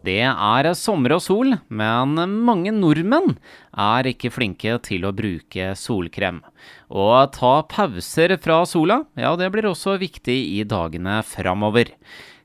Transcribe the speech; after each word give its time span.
Det 0.00 0.22
er 0.24 0.70
sommer 0.78 1.12
og 1.18 1.20
sol, 1.20 1.54
men 1.68 2.16
mange 2.46 2.72
nordmenn 2.72 3.34
er 3.76 4.08
ikke 4.08 4.32
flinke 4.32 4.78
til 4.86 5.04
å 5.04 5.12
bruke 5.12 5.74
solkrem. 5.76 6.40
Å 6.88 7.26
ta 7.34 7.54
pauser 7.68 8.38
fra 8.40 8.62
sola, 8.64 9.02
ja 9.12 9.34
det 9.36 9.50
blir 9.52 9.68
også 9.68 9.98
viktig 10.00 10.38
i 10.56 10.64
dagene 10.64 11.20
framover. 11.26 11.92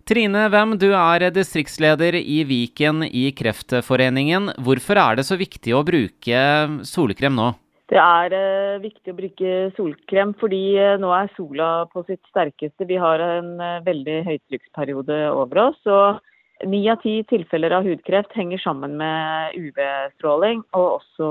Trine 0.05 0.43
Wem, 0.53 0.75
du 0.77 0.91
er 0.93 1.29
distriktsleder 1.33 2.13
i 2.19 2.43
Viken 2.45 3.07
i 3.07 3.31
Kreftforeningen. 3.33 4.51
Hvorfor 4.61 4.99
er 5.01 5.17
det 5.17 5.25
så 5.25 5.39
viktig 5.39 5.73
å 5.73 5.85
bruke 5.87 6.41
solkrem 6.85 7.39
nå? 7.39 7.53
Det 7.89 7.97
er 8.01 8.33
eh, 8.33 8.75
viktig 8.83 9.13
å 9.13 9.17
bruke 9.17 9.55
solkrem 9.77 10.35
fordi 10.37 10.61
eh, 10.81 10.95
nå 11.01 11.09
er 11.13 11.31
sola 11.37 11.87
på 11.89 12.03
sitt 12.05 12.21
sterkeste. 12.29 12.85
Vi 12.89 12.97
har 13.01 13.21
en 13.21 13.51
eh, 13.61 13.81
veldig 13.85 14.21
høytrykksperiode 14.27 15.19
over 15.31 15.67
oss. 15.69 15.81
og 15.85 16.21
Ni 16.63 16.85
av 16.87 17.01
ti 17.03 17.17
tilfeller 17.27 17.73
av 17.75 17.83
hudkreft 17.83 18.31
henger 18.37 18.61
sammen 18.63 18.95
med 18.97 19.57
UV-stråling 19.59 20.63
og 20.77 21.01
også 21.01 21.29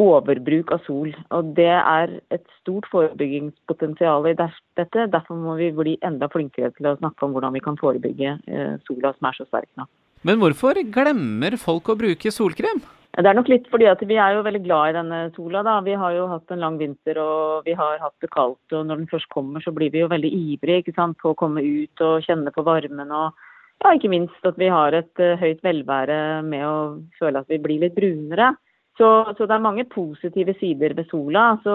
overbruk 0.00 0.72
av 0.72 0.84
sol. 0.86 1.12
Og 1.34 1.54
Det 1.58 1.68
er 1.68 2.14
et 2.32 2.44
stort 2.60 2.86
forebyggingspotensial 2.92 4.30
i 4.30 4.36
dette. 4.38 5.08
Derfor 5.12 5.36
må 5.36 5.58
vi 5.58 5.72
bli 5.74 5.96
enda 6.06 6.30
flinkere 6.32 6.70
til 6.76 6.88
å 6.88 6.96
snakke 7.00 7.26
om 7.26 7.34
hvordan 7.34 7.56
vi 7.58 7.64
kan 7.64 7.76
forebygge 7.76 8.38
eh, 8.46 8.76
sola 8.86 9.12
som 9.16 9.28
er 9.28 9.40
så 9.40 9.48
sterk 9.48 9.68
nå. 9.76 9.88
Men 10.26 10.40
hvorfor 10.40 10.78
glemmer 10.90 11.58
folk 11.60 11.90
å 11.90 11.98
bruke 11.98 12.32
solkrem? 12.34 12.80
Det 13.18 13.26
er 13.26 13.34
nok 13.34 13.48
litt 13.50 13.66
fordi 13.72 13.86
at 13.90 14.02
vi 14.06 14.14
er 14.20 14.36
jo 14.36 14.44
veldig 14.46 14.60
glad 14.62 14.90
i 14.90 14.96
denne 14.96 15.20
sola. 15.34 15.62
da. 15.66 15.80
Vi 15.82 15.94
har 15.98 16.14
jo 16.14 16.28
hatt 16.30 16.50
en 16.54 16.62
lang 16.62 16.78
vinter 16.78 17.18
og 17.18 17.66
vi 17.66 17.74
har 17.74 17.98
hatt 17.98 18.14
det 18.22 18.30
kaldt. 18.30 18.62
og 18.72 18.86
Når 18.86 19.02
den 19.02 19.10
først 19.10 19.28
kommer, 19.34 19.60
så 19.60 19.74
blir 19.74 19.90
vi 19.90 20.04
jo 20.04 20.08
veldig 20.08 20.30
ivrige 20.30 20.94
på 20.94 21.32
å 21.32 21.38
komme 21.38 21.60
ut 21.60 22.00
og 22.00 22.22
kjenne 22.22 22.54
på 22.54 22.62
varmen. 22.62 23.10
og 23.10 23.34
ja, 23.78 23.94
ikke 23.94 24.10
minst 24.10 24.48
at 24.48 24.58
vi 24.58 24.70
har 24.72 24.96
et 24.96 25.22
uh, 25.22 25.36
høyt 25.38 25.62
velvære 25.62 26.18
med 26.46 26.64
å 26.66 26.78
føle 27.18 27.42
at 27.42 27.50
vi 27.50 27.60
blir 27.62 27.84
litt 27.84 27.94
brunere. 27.96 28.52
Så, 28.98 29.08
så, 29.36 29.46
det 29.46 29.54
er 29.54 29.62
mange 29.62 29.86
positive 29.86 30.56
sider 30.58 30.96
ved 30.98 31.06
sola. 31.10 31.52
Så 31.62 31.74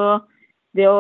det 0.75 0.89
å 0.89 0.97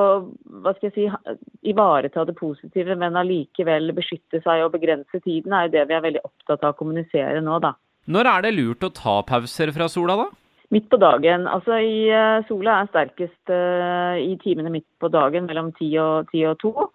hva 0.63 0.71
skal 0.77 0.89
jeg 0.89 0.93
si, 0.95 1.39
ivareta 1.73 2.23
det 2.29 2.37
positive, 2.37 2.95
men 2.99 3.19
allikevel 3.19 3.91
beskytte 3.97 4.39
seg 4.45 4.63
og 4.63 4.71
begrense 4.77 5.19
tiden, 5.25 5.51
er 5.51 5.67
jo 5.67 5.73
det 5.73 5.83
vi 5.89 5.97
er 5.97 6.05
veldig 6.05 6.23
opptatt 6.23 6.63
av 6.63 6.71
å 6.71 6.79
kommunisere 6.79 7.41
nå, 7.43 7.57
da. 7.63 7.73
Når 8.13 8.29
er 8.29 8.45
det 8.45 8.53
lurt 8.55 8.87
å 8.87 8.93
ta 8.95 9.17
pauser 9.27 9.73
fra 9.75 9.89
sola, 9.91 10.15
da? 10.23 10.29
Midt 10.73 10.87
på 10.89 10.97
dagen. 10.97 11.43
Altså 11.51 11.75
i, 11.83 12.07
uh, 12.09 12.39
Sola 12.47 12.79
er 12.79 12.89
sterkest 12.93 13.51
uh, 13.51 14.15
i 14.15 14.37
timene 14.41 14.71
midt 14.73 14.87
på 15.03 15.11
dagen 15.11 15.51
mellom 15.51 15.73
ti 15.75 15.91
og, 16.01 16.31
10 16.31 16.47
og 16.53 16.63
2. 16.63 16.87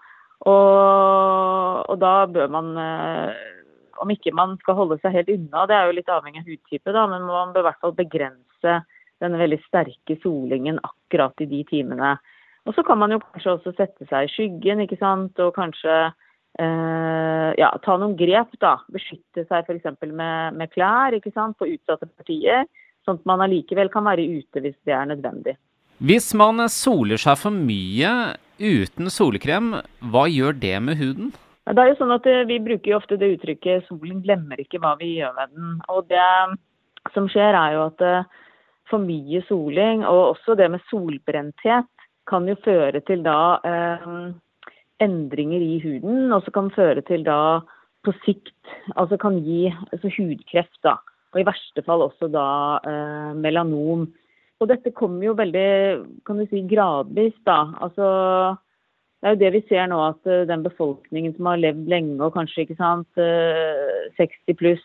Og, 0.48 1.92
og 1.92 1.96
da 2.00 2.14
bør 2.30 2.50
man 2.54 2.72
om 4.02 4.12
ikke 4.12 4.34
man 4.36 4.56
skal 4.62 4.78
holde 4.78 4.98
seg 5.02 5.14
helt 5.16 5.32
unna, 5.34 5.66
det 5.68 5.76
er 5.76 5.88
jo 5.88 5.96
litt 5.98 6.12
avhengig 6.12 6.42
av 6.42 6.48
hudtype, 6.50 6.94
da, 6.94 7.04
men 7.10 7.26
man 7.28 7.52
bør 7.54 7.64
i 7.64 7.68
hvert 7.68 7.84
fall 7.84 7.94
begrense 7.98 8.78
denne 9.22 9.40
veldig 9.40 9.58
sterke 9.64 10.16
solingen 10.22 10.78
akkurat 10.86 11.42
i 11.42 11.48
de 11.50 11.64
timene. 11.68 12.16
Og 12.68 12.74
så 12.76 12.84
kan 12.86 13.00
man 13.00 13.14
jo 13.14 13.20
kanskje 13.24 13.54
også 13.56 13.74
sette 13.78 14.06
seg 14.10 14.26
i 14.26 14.32
skyggen, 14.32 14.82
ikke 14.84 14.98
sant, 15.00 15.38
og 15.42 15.54
kanskje 15.56 15.94
eh, 16.60 17.48
ja, 17.58 17.70
ta 17.84 17.96
noen 17.96 18.16
grep, 18.18 18.52
da. 18.62 18.76
Beskytte 18.92 19.46
seg 19.48 19.64
f.eks. 19.64 19.88
Med, 20.04 20.58
med 20.58 20.74
klær 20.74 21.16
ikke 21.16 21.32
sant, 21.34 21.56
på 21.58 21.70
utsatte 21.70 22.10
partier, 22.10 22.68
sånn 23.06 23.20
at 23.20 23.30
man 23.30 23.42
allikevel 23.46 23.90
kan 23.92 24.06
være 24.06 24.26
ute 24.38 24.62
hvis 24.64 24.76
det 24.86 24.94
er 24.94 25.08
nødvendig. 25.10 25.56
Hvis 25.98 26.30
man 26.38 26.62
soler 26.70 27.18
seg 27.18 27.40
for 27.40 27.54
mye 27.54 28.36
uten 28.62 29.10
solkrem, 29.10 29.72
hva 30.12 30.28
gjør 30.30 30.54
det 30.60 30.76
med 30.84 31.00
huden? 31.00 31.32
Det 31.68 31.82
er 31.82 31.90
jo 31.90 31.98
sånn 31.98 32.14
at 32.14 32.26
eh, 32.30 32.46
Vi 32.48 32.58
bruker 32.64 32.92
jo 32.92 32.98
ofte 32.98 33.18
det 33.20 33.34
uttrykket 33.36 33.88
'solen 33.88 34.22
glemmer 34.24 34.60
ikke 34.62 34.80
hva 34.80 34.94
vi 35.00 35.18
gjør 35.18 35.34
med 35.36 35.54
den'. 35.54 35.80
Og 35.92 36.08
Det 36.08 36.24
som 37.14 37.28
skjer, 37.28 37.54
er 37.54 37.76
jo 37.76 37.86
at 37.86 38.00
eh, 38.04 38.28
for 38.88 39.04
mye 39.04 39.42
soling, 39.48 40.04
og 40.08 40.34
også 40.34 40.56
det 40.56 40.70
med 40.72 40.84
solbrenthet, 40.88 41.88
kan 42.28 42.48
jo 42.48 42.56
føre 42.64 43.00
til 43.04 43.22
da 43.24 43.60
eh, 43.64 44.32
endringer 45.00 45.60
i 45.60 45.78
huden. 45.84 46.32
Og 46.32 46.44
så 46.44 46.52
kan 46.52 46.70
føre 46.74 47.04
til 47.04 47.24
da 47.24 47.60
på 48.04 48.14
sikt 48.24 48.54
Altså 48.96 49.16
kan 49.20 49.38
gi 49.44 49.68
altså 49.92 50.10
hudkreft, 50.16 50.80
da. 50.84 50.96
Og 51.32 51.40
i 51.40 51.46
verste 51.48 51.82
fall 51.84 52.02
også 52.04 52.28
da 52.32 52.80
eh, 52.84 53.32
melanom. 53.36 54.06
Og 54.60 54.68
dette 54.68 54.92
kommer 54.96 55.28
jo 55.28 55.36
veldig 55.38 56.22
kan 56.26 56.40
du 56.40 56.46
si, 56.48 56.64
gradvis, 56.68 57.36
da. 57.46 57.72
Altså 57.80 58.08
det 59.18 59.26
er 59.26 59.34
jo 59.34 59.40
det 59.40 59.50
vi 59.56 59.64
ser 59.66 59.88
nå, 59.90 59.98
at 60.12 60.30
eh, 60.30 60.46
den 60.46 60.62
befolkningen 60.62 61.34
som 61.36 61.50
har 61.50 61.60
levd 61.60 61.90
lenge 61.90 62.18
og 62.22 62.36
kanskje 62.36 62.64
ikke 62.64 62.78
sant, 62.78 63.08
60 63.18 64.22
eh, 64.22 64.56
pluss, 64.58 64.84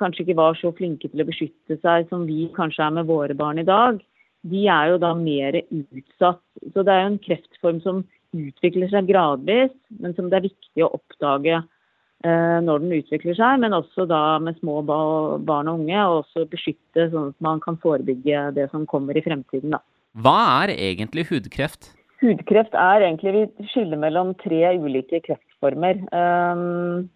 kanskje 0.00 0.26
ikke 0.26 0.38
var 0.40 0.56
så 0.58 0.72
flinke 0.76 1.08
til 1.08 1.22
å 1.22 1.28
beskytte 1.28 1.78
seg 1.80 2.08
som 2.10 2.26
vi 2.28 2.48
kanskje 2.56 2.84
er 2.84 2.96
med 2.98 3.08
våre 3.08 3.36
barn 3.38 3.62
i 3.62 3.68
dag, 3.68 4.00
de 4.42 4.64
er 4.66 4.90
jo 4.90 4.98
da 5.00 5.12
mer 5.14 5.60
utsatt. 5.62 6.42
Så 6.74 6.82
det 6.82 6.92
er 6.92 7.04
jo 7.04 7.12
en 7.12 7.22
kreftform 7.22 7.78
som 7.84 8.02
utvikler 8.34 8.90
seg 8.90 9.08
gradvis, 9.10 9.72
men 10.02 10.16
som 10.16 10.28
det 10.28 10.40
er 10.40 10.48
viktig 10.48 10.84
å 10.84 10.90
oppdage 10.98 11.54
eh, 11.60 12.58
når 12.66 12.82
den 12.82 12.96
utvikler 12.98 13.38
seg. 13.38 13.62
Men 13.62 13.78
også 13.78 14.08
da 14.10 14.40
med 14.42 14.58
små 14.58 14.80
barn 14.84 15.70
og 15.70 15.78
unge, 15.78 16.02
og 16.02 16.24
også 16.24 16.48
beskytte 16.50 17.08
sånn 17.14 17.32
at 17.32 17.44
man 17.44 17.62
kan 17.62 17.78
forebygge 17.80 18.48
det 18.58 18.68
som 18.74 18.88
kommer 18.90 19.16
i 19.16 19.24
fremtiden. 19.24 19.78
da. 19.78 19.82
Hva 20.18 20.38
er 20.64 20.74
egentlig 20.74 21.28
hudkreft? 21.30 21.92
Hudkreft 22.22 22.74
er 22.78 23.02
egentlig 23.02 23.48
Vi 23.58 23.68
skiller 23.72 23.98
mellom 23.98 24.34
tre 24.38 24.60
ulike 24.78 25.20
kreftformer. 25.24 25.98
Um, 26.14 27.08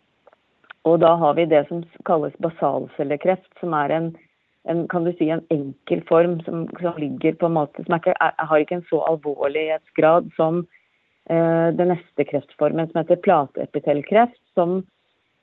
og 0.86 1.00
da 1.02 1.12
har 1.18 1.36
vi 1.38 1.46
det 1.50 1.64
som 1.68 1.82
kalles 2.06 2.34
basalcellekreft, 2.42 3.48
som 3.60 3.74
er 3.74 3.94
en, 3.94 4.08
en 4.70 4.84
kan 4.90 5.06
du 5.06 5.12
si, 5.14 5.30
en 5.30 5.44
enkel 5.50 6.02
form 6.10 6.38
som, 6.46 6.66
som 6.82 6.98
ligger 7.02 7.38
på 7.38 7.48
en 7.48 7.56
måte 7.58 7.86
som 7.86 7.98
ikke, 7.98 8.14
har 8.18 8.62
ikke 8.62 8.80
en 8.80 8.86
så 8.90 9.00
alvorlighetsgrad 9.10 10.30
som 10.38 10.64
uh, 11.30 11.68
den 11.78 11.94
neste 11.94 12.26
kreftformen, 12.26 12.90
som 12.90 13.02
heter 13.02 13.22
plateepitellkreft, 13.26 14.38
som 14.58 14.80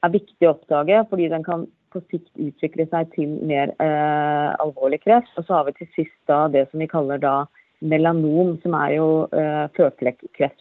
er 0.03 0.15
viktig 0.15 0.47
å 0.47 0.55
oppdage 0.57 1.05
fordi 1.11 1.31
den 1.31 1.47
kan 1.47 1.67
på 1.93 2.01
sikt 2.09 2.31
utvikle 2.41 2.87
seg 2.91 3.11
til 3.15 3.35
mer 3.47 3.71
uh, 3.79 4.55
alvorlig 4.63 5.03
kreft. 5.03 5.31
Og 5.39 5.47
så 5.47 5.59
har 5.59 5.67
vi 5.69 5.77
til 5.79 5.91
sist 5.95 6.19
da 6.31 6.45
det 6.51 6.67
som 6.69 6.83
vi 6.83 6.91
kaller 6.91 7.21
da 7.21 7.35
melanom, 7.83 8.55
som 8.63 8.75
er 8.79 8.95
jo 8.97 9.07
uh, 9.33 9.65
føflekkreft. 9.77 10.59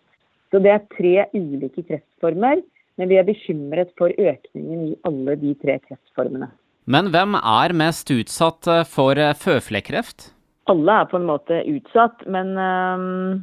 Så 0.53 0.61
det 0.61 0.73
er 0.75 0.89
tre 0.93 1.15
ulike 1.33 1.85
kreftformer, 1.87 2.61
men 3.01 3.09
vi 3.09 3.17
er 3.17 3.29
bekymret 3.29 3.95
for 3.99 4.13
økningen 4.13 4.91
i 4.91 4.97
alle 5.09 5.37
de 5.41 5.55
tre 5.63 5.79
kreftformene. 5.87 6.51
Men 6.91 7.13
hvem 7.15 7.37
er 7.39 7.75
mest 7.79 8.11
utsatt 8.11 8.67
eh, 8.69 8.83
for 8.89 9.19
eh, 9.19 9.37
føflekkreft? 9.39 10.33
Alle 10.71 10.99
er 11.01 11.09
på 11.11 11.19
en 11.19 11.29
måte 11.29 11.63
utsatt, 11.71 12.25
men 12.31 12.53
um, 12.59 13.41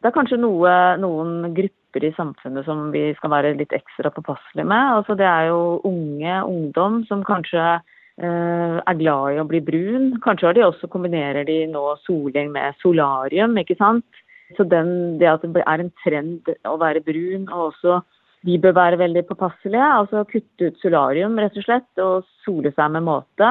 det 0.00 0.10
er 0.10 0.16
kanskje 0.16 0.40
noe, 0.40 0.72
noen 1.00 1.52
grupper 1.56 2.04
i 2.08 2.12
samfunnet 2.16 2.66
som 2.66 2.88
vi 2.92 3.10
skal 3.18 3.32
være 3.32 3.54
litt 3.56 3.72
ekstra 3.76 4.12
påpasselige 4.12 4.68
med. 4.68 4.96
Altså, 4.98 5.16
det 5.16 5.28
er 5.28 5.48
jo 5.48 5.62
unge, 5.88 6.34
ungdom, 6.48 7.00
som 7.08 7.24
kanskje 7.24 7.78
er 8.20 8.98
glad 8.98 9.34
i 9.34 9.40
å 9.40 9.46
bli 9.48 9.62
brun. 9.64 10.10
Kanskje 10.24 10.52
de 10.58 10.64
også 10.66 10.90
kombinerer 10.92 11.46
de 11.48 11.62
nå 11.70 11.84
soling 12.04 12.50
med 12.52 12.76
solarium, 12.82 13.56
ikke 13.60 13.78
sant. 13.80 14.20
Så 14.56 14.66
den, 14.68 15.18
det 15.20 15.28
at 15.30 15.44
det 15.46 15.62
er 15.62 15.82
en 15.82 15.92
trend 16.02 16.50
å 16.68 16.76
være 16.80 17.02
brun, 17.06 17.46
og 17.48 17.70
også 17.70 18.00
de 18.48 18.56
bør 18.60 18.76
være 18.76 19.00
veldig 19.00 19.24
påpasselige. 19.28 19.90
Altså 20.02 20.24
kutte 20.28 20.70
ut 20.70 20.78
solarium, 20.82 21.38
rett 21.38 21.58
og 21.60 21.66
slett, 21.66 21.90
og 22.02 22.28
sole 22.44 22.72
seg 22.76 22.94
med 22.96 23.06
måte. 23.06 23.50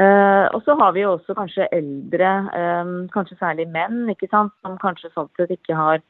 Eh, 0.00 0.46
og 0.54 0.62
så 0.64 0.76
har 0.78 0.94
vi 0.96 1.02
jo 1.04 1.16
også 1.16 1.36
kanskje 1.36 1.68
eldre, 1.74 2.30
eh, 2.58 2.92
kanskje 3.12 3.38
særlig 3.40 3.68
menn, 3.68 4.06
ikke 4.10 4.30
sant, 4.30 4.54
som 4.62 4.78
kanskje 4.80 5.12
sånn 5.12 5.28
sett 5.36 5.52
ikke 5.52 5.76
har, 5.76 6.00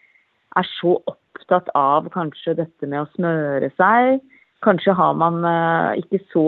er 0.57 0.69
så 0.79 0.99
opptatt 1.11 1.73
av 1.75 2.07
kanskje 2.13 2.55
dette 2.61 2.87
med 2.87 3.03
å 3.03 3.11
smøre 3.17 3.73
seg. 3.81 4.23
Kanskje 4.63 4.95
har 4.95 5.17
man 5.19 5.43
eh, 5.49 6.05
ikke 6.05 6.23
så 6.31 6.47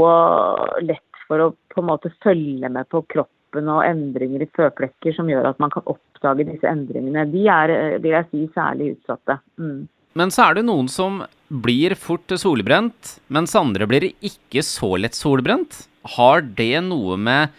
lett 0.85 1.14
for 1.35 1.43
å 1.43 1.53
på 1.75 1.83
en 1.83 1.91
måte 1.91 2.13
følge 2.23 2.71
med 2.71 2.87
på 2.93 3.03
kroppen 3.11 3.71
og 3.71 3.83
endringer 3.87 4.45
i 4.45 4.51
føflekker 4.55 5.15
som 5.17 5.31
gjør 5.31 5.51
at 5.51 5.61
man 5.63 5.73
kan 5.75 5.87
oppdage 5.91 6.47
disse 6.47 6.69
endringene. 6.71 7.27
De 7.33 7.45
er, 7.51 7.73
eh, 7.75 7.99
vil 8.03 8.15
jeg 8.15 8.31
si, 8.31 8.47
særlig 8.55 8.95
utsatte. 8.95 9.41
Mm. 9.59 9.89
Men 10.15 10.31
så 10.31 10.47
er 10.47 10.55
det 10.55 10.67
noen 10.69 10.87
som 10.91 11.25
blir 11.51 11.97
fort 11.99 12.31
solbrent, 12.39 13.17
mens 13.29 13.55
andre 13.59 13.87
blir 13.91 14.13
ikke 14.23 14.63
så 14.63 14.95
lett 14.99 15.19
solbrent. 15.19 15.89
Har 16.17 16.43
det 16.43 16.85
noe 16.87 17.19
med 17.19 17.51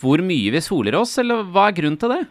hvor 0.00 0.22
mye 0.22 0.54
vi 0.54 0.62
soler 0.62 0.94
oss, 0.98 1.16
eller 1.18 1.42
hva 1.50 1.68
er 1.68 1.76
grunnen 1.78 1.98
til 1.98 2.14
det? 2.14 2.22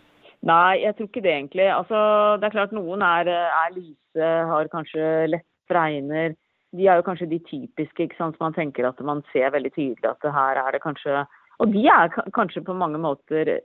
Nei, 0.45 0.83
jeg 0.83 0.95
tror 0.95 1.09
ikke 1.09 1.23
det 1.25 1.33
egentlig. 1.33 1.67
Altså, 1.73 1.99
det 2.39 2.47
er 2.47 2.55
klart 2.55 2.75
noen 2.75 3.03
er, 3.03 3.31
er 3.33 3.75
lyse, 3.75 4.31
har 4.51 4.71
kanskje 4.71 5.11
lett 5.33 5.47
fregner 5.71 6.35
de 6.77 6.87
er 6.87 6.99
jo 6.99 7.07
kanskje 7.07 7.29
de 7.31 7.39
typiske 7.47 8.05
ikke 8.07 8.17
sant, 8.19 8.37
som 8.37 8.47
man 8.47 8.55
tenker 8.57 8.87
at 8.87 8.99
man 9.05 9.23
ser 9.31 9.53
veldig 9.55 9.71
tydelig 9.75 10.11
at 10.11 10.29
her 10.35 10.61
er 10.61 10.75
det 10.75 10.83
kanskje 10.83 11.25
Og 11.63 11.71
de 11.71 11.85
er 11.87 12.11
kanskje 12.35 12.65
på 12.67 12.75
mange 12.75 12.99
måter 12.99 13.61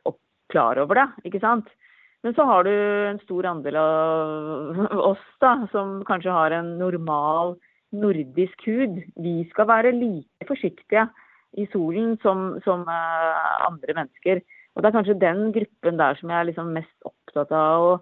klar 0.51 0.79
over 0.79 0.95
det, 0.95 1.09
ikke 1.27 1.41
sant. 1.43 1.67
Men 2.23 2.35
så 2.37 2.45
har 2.45 2.65
du 2.65 2.71
en 2.71 3.19
stor 3.25 3.47
andel 3.49 3.77
av 3.81 4.79
oss 5.11 5.25
da, 5.41 5.57
som 5.73 6.05
kanskje 6.07 6.35
har 6.35 6.55
en 6.55 6.77
normal 6.79 7.57
nordisk 7.91 8.63
hud. 8.67 9.01
Vi 9.17 9.35
skal 9.51 9.67
være 9.71 9.95
like 9.97 10.47
forsiktige 10.47 11.09
i 11.59 11.67
solen 11.73 12.19
som, 12.23 12.61
som 12.65 12.85
andre 12.87 13.97
mennesker. 13.97 14.43
Og 14.77 14.83
Det 14.83 14.91
er 14.91 14.97
kanskje 14.99 15.19
den 15.23 15.49
gruppen 15.57 15.99
der 15.99 16.19
som 16.21 16.31
jeg 16.31 16.39
er 16.39 16.51
liksom 16.51 16.75
mest 16.77 17.09
opptatt 17.09 17.51
av 17.57 17.87
å 17.89 17.97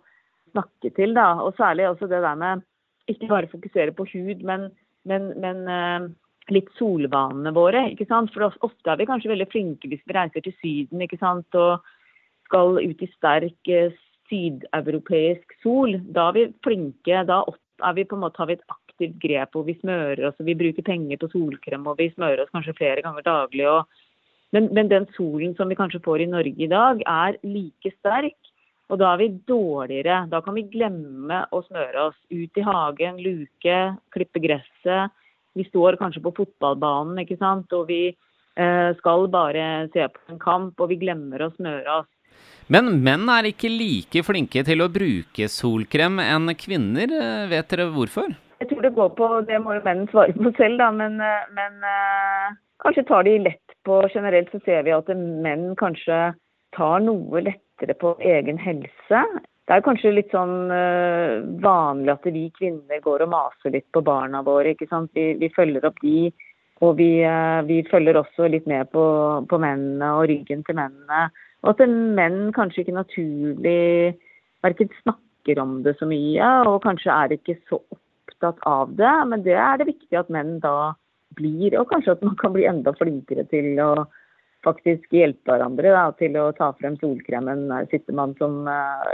snakke 0.53 0.93
til. 0.97 1.15
da, 1.15 1.31
Og 1.41 1.57
særlig 1.57 1.89
også 1.89 2.11
det 2.11 2.21
der 2.25 2.37
med 2.37 2.67
ikke 3.09 3.31
bare 3.31 3.49
fokusere 3.49 3.95
på 3.97 4.05
hud, 4.13 4.45
men, 4.45 4.69
men, 5.09 5.31
men 5.43 5.63
uh, 5.69 6.09
litt 6.55 6.69
solvanene 6.79 7.53
våre. 7.57 7.87
ikke 7.93 8.09
sant? 8.09 8.33
For 8.35 8.49
ofte 8.49 8.93
er 8.93 9.01
vi 9.01 9.09
kanskje 9.09 9.33
veldig 9.33 9.49
flinke 9.53 9.91
hvis 9.91 10.05
vi 10.07 10.17
reiser 10.17 10.45
til 10.45 10.57
Syden 10.61 11.05
ikke 11.05 11.21
sant? 11.21 11.49
og 11.59 11.87
skal 12.49 12.79
ut 12.81 13.05
i 13.05 13.11
sterk 13.13 13.73
uh, 13.73 13.97
sydeuropeisk 14.29 15.57
sol. 15.63 15.99
Da 16.15 16.29
er 16.31 16.37
vi 16.37 16.45
flinke. 16.65 17.25
Da 17.29 17.43
er 17.45 17.97
vi 17.97 18.07
på 18.09 18.19
en 18.19 18.25
måte, 18.27 18.41
har 18.41 18.51
vi 18.51 18.59
et 18.59 18.69
aktivt 18.73 19.17
grep 19.23 19.55
hvor 19.55 19.67
vi 19.69 19.79
smører 19.79 20.27
oss 20.29 20.41
og 20.41 20.49
vi 20.49 20.59
bruker 20.59 20.87
penger 20.87 21.21
på 21.21 21.31
solkrem 21.33 21.87
og 21.87 22.01
vi 22.01 22.11
smører 22.15 22.43
oss 22.43 22.53
kanskje 22.55 22.77
flere 22.81 23.05
ganger 23.05 23.27
daglig. 23.27 23.67
og 23.69 23.87
men, 24.57 24.71
men, 24.73 24.89
den 24.89 25.05
solen 25.17 25.53
som 25.59 25.69
vi 25.69 25.77
kanskje 25.77 26.01
får 26.05 26.25
i 26.25 26.31
Norge 26.31 26.65
i 26.65 26.71
dag, 26.71 27.03
er 27.05 27.37
like 27.45 27.93
sterk. 27.99 28.48
Og 28.89 29.01
da 29.01 29.13
er 29.13 29.21
vi 29.21 29.29
dårligere. 29.49 30.23
Da 30.33 30.41
kan 30.45 30.57
vi 30.57 30.69
glemme 30.73 31.43
å 31.53 31.61
smøre 31.67 32.09
oss. 32.09 32.19
Ut 32.33 32.57
i 32.57 32.65
hagen, 32.65 33.21
luke, 33.21 33.81
klippe 34.15 34.43
gresset. 34.43 35.13
Vi 35.59 35.67
står 35.69 35.99
kanskje 36.01 36.23
på 36.25 36.33
fotballbanen, 36.39 37.21
ikke 37.25 37.39
sant. 37.41 37.73
Og 37.77 37.89
vi 37.91 38.03
eh, 38.09 38.91
skal 39.01 39.29
bare 39.33 39.89
se 39.93 40.09
på 40.09 40.33
en 40.33 40.41
kamp, 40.41 40.81
og 40.81 40.93
vi 40.93 41.01
glemmer 41.03 41.45
å 41.45 41.53
smøre 41.57 42.01
oss. 42.01 42.11
Men 42.73 42.91
menn 43.05 43.29
er 43.33 43.49
ikke 43.49 43.71
like 43.73 44.23
flinke 44.25 44.63
til 44.65 44.85
å 44.85 44.91
bruke 44.93 45.49
solkrem 45.53 46.21
enn 46.21 46.53
kvinner. 46.57 47.13
Vet 47.49 47.73
dere 47.73 47.89
hvorfor? 47.95 48.35
Jeg 48.59 48.71
tror 48.73 48.83
det 48.83 48.95
går 48.97 49.11
på 49.15 49.29
Det 49.47 49.61
må 49.63 49.77
jo 49.77 49.85
menn 49.85 50.05
svare 50.11 50.35
på 50.37 50.53
selv, 50.59 50.81
da. 50.81 50.91
Men, 50.95 51.21
eh, 51.21 51.47
men 51.57 51.79
uh, 51.85 52.57
kanskje 52.85 53.07
tar 53.09 53.29
de 53.29 53.39
lett 53.47 53.79
på 53.87 54.03
Generelt 54.13 54.51
så 54.53 54.61
ser 54.67 54.85
vi 54.85 54.97
at 54.97 55.09
menn 55.17 55.71
kanskje 55.81 56.19
tar 56.77 57.01
noe 57.05 57.45
lettere 57.79 57.95
på 57.95 58.17
egen 58.21 58.59
helse. 58.59 59.23
Det 59.67 59.75
er 59.75 59.85
kanskje 59.85 60.15
litt 60.15 60.31
sånn 60.33 60.71
uh, 60.73 61.45
vanlig 61.61 62.13
at 62.13 62.27
vi 62.33 62.51
kvinner 62.57 63.01
går 63.05 63.23
og 63.23 63.31
maser 63.31 63.71
litt 63.71 63.87
på 63.93 64.01
barna 64.01 64.43
våre. 64.43 64.73
ikke 64.73 64.89
sant? 64.89 65.11
Vi, 65.15 65.37
vi 65.39 65.49
følger 65.55 65.85
opp 65.85 66.01
de, 66.03 66.33
og 66.81 66.97
vi, 66.97 67.23
uh, 67.25 67.61
vi, 67.67 67.83
følger 67.91 68.17
også 68.17 68.49
litt 68.49 68.67
med 68.67 68.91
på, 68.91 69.05
på 69.49 69.59
mennene 69.59 70.15
og 70.17 70.29
ryggen 70.31 70.65
til 70.65 70.79
mennene. 70.79 71.29
Og 71.63 71.75
at 71.75 71.85
menn 71.89 72.53
kanskje 72.57 72.85
ikke 72.85 72.97
naturlig 72.97 74.15
verken 74.63 74.89
snakker 75.03 75.61
om 75.61 75.83
det 75.83 75.99
så 75.99 76.07
mye, 76.09 76.49
og 76.69 76.83
kanskje 76.85 77.13
er 77.13 77.35
ikke 77.37 77.59
så 77.69 77.83
opptatt 77.93 78.63
av 78.67 78.95
det. 78.97 79.17
Men 79.29 79.45
det 79.45 79.59
er 79.59 79.77
det 79.79 79.91
viktig 79.91 80.17
at 80.17 80.33
menn 80.33 80.59
da 80.65 80.95
blir, 81.37 81.77
og 81.77 81.91
kanskje 81.93 82.17
at 82.17 82.25
man 82.25 82.39
kan 82.41 82.55
bli 82.57 82.65
enda 82.67 82.95
flinkere 82.97 83.45
til 83.53 83.77
å 83.85 83.93
faktisk 84.67 85.13
hjelpe 85.15 85.53
hverandre 85.53 85.93
da, 85.95 86.05
til 86.19 86.37
å 86.41 86.49
ta 86.57 86.71
frem 86.79 86.97
solkremen. 87.01 87.67
Sitter 87.93 88.17
man 88.17 88.35
som 88.41 88.65
uh, 88.69 89.05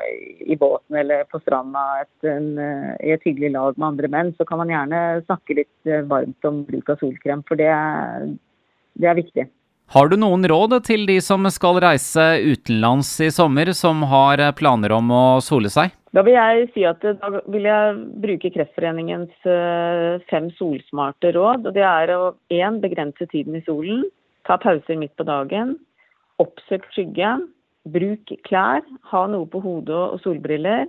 i 0.41 0.57
båten 0.61 1.01
eller 1.03 1.27
på 1.31 1.41
stranda 1.43 2.05
uh, 2.05 2.95
i 2.99 3.13
et 3.15 3.27
hyggelig 3.27 3.53
lag 3.57 3.77
med 3.77 3.91
andre 3.93 4.11
menn, 4.13 4.33
så 4.39 4.47
kan 4.49 4.63
man 4.63 4.73
gjerne 4.73 5.03
snakke 5.27 5.59
litt 5.61 5.91
uh, 5.91 6.01
varmt 6.11 6.49
om 6.49 6.65
bruk 6.69 6.95
av 6.95 7.03
solkrem, 7.03 7.45
for 7.49 7.61
det, 7.61 7.75
det 9.01 9.11
er 9.11 9.21
viktig. 9.21 9.49
Har 9.93 10.09
du 10.09 10.17
noen 10.17 10.47
råd 10.49 10.79
til 10.87 11.05
de 11.07 11.19
som 11.23 11.45
skal 11.53 11.77
reise 11.85 12.23
utenlands 12.41 13.11
i 13.21 13.29
sommer, 13.35 13.69
som 13.77 14.01
har 14.09 14.41
planer 14.57 14.95
om 14.97 15.13
å 15.13 15.25
sole 15.45 15.69
seg? 15.71 15.93
Da 16.15 16.23
vil 16.25 16.37
jeg 16.39 16.69
si 16.73 16.85
at 16.87 17.03
da 17.03 17.29
vil 17.51 17.67
jeg 17.67 17.95
bruke 18.23 18.51
Kreftforeningens 18.55 19.49
eh, 19.51 20.23
fem 20.31 20.47
solsmarte 20.57 21.33
råd. 21.35 21.69
og 21.69 21.75
Det 21.77 21.85
er 21.85 22.13
å 22.15 22.35
én 22.55 22.79
begrense 22.83 23.27
tiden 23.33 23.59
i 23.59 23.65
solen, 23.67 24.05
ta 24.47 24.59
pauser 24.61 24.99
midt 25.01 25.15
på 25.19 25.27
dagen, 25.29 25.77
oppsøk 26.43 26.87
skygge, 26.93 27.31
bruk 27.95 28.33
klær, 28.49 28.85
ha 29.11 29.25
noe 29.31 29.49
på 29.51 29.61
hodet 29.65 30.03
og 30.15 30.21
solbriller. 30.25 30.87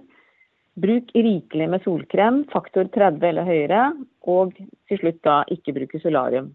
Bruk 0.81 1.11
rikelig 1.15 1.69
med 1.71 1.83
solkrem, 1.85 2.43
faktor 2.51 2.89
30 2.91 3.29
eller 3.29 3.47
høyere, 3.47 3.83
og 4.27 4.55
til 4.89 4.99
slutt 4.99 5.21
da 5.23 5.41
ikke 5.53 5.75
bruke 5.77 6.01
solarium. 6.03 6.51